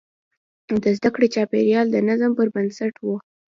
د 0.83 0.85
زده 0.97 1.09
کړې 1.15 1.27
چاپېریال 1.35 1.87
د 1.91 1.97
نظم 2.07 2.31
پر 2.37 2.47
بنسټ 2.53 2.93
و. 2.99 3.05